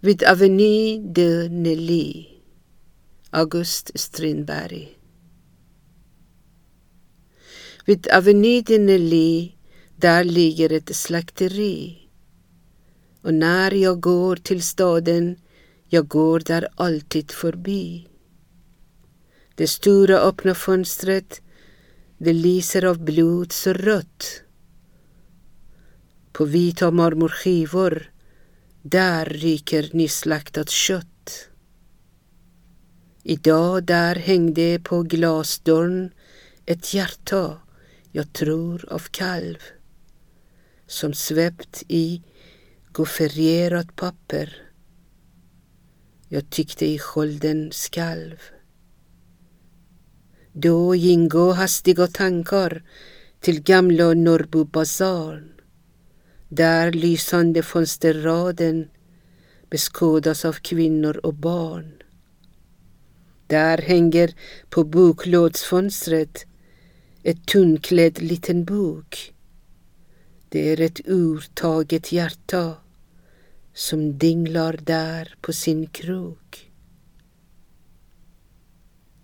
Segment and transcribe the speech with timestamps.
[0.00, 2.26] Vid Avenue de Nelly.
[3.30, 4.98] August Strindberg.
[7.84, 9.52] Vid Avenue de Nelly,
[9.96, 11.98] där ligger ett slakteri.
[13.22, 15.36] Och när jag går till staden,
[15.88, 18.08] jag går där alltid förbi.
[19.54, 21.42] Det stora öppna fönstret,
[22.18, 24.42] det lyser av blod så rött.
[26.32, 28.10] På vita marmorskivor,
[28.82, 31.48] där ryker nyslaktat kött.
[33.22, 36.10] Idag där hängde på glasdörren
[36.66, 37.60] ett hjärta,
[38.12, 39.58] jag tror av kalv,
[40.86, 42.22] som svept i
[42.92, 44.62] goffererat papper.
[46.28, 48.38] Jag tyckte i skölden skalv.
[50.52, 52.82] Då gingo hastiga tankar
[53.40, 55.57] till gamla Norrbo basarn.
[56.48, 58.88] Där lysande fönsterraden
[59.70, 61.92] beskådas av kvinnor och barn.
[63.46, 64.34] Där hänger
[64.68, 66.46] på boklådsfönstret
[67.22, 69.34] ett tunnklädd liten bok.
[70.48, 72.74] Det är ett urtaget hjärta
[73.74, 76.67] som dinglar där på sin krok.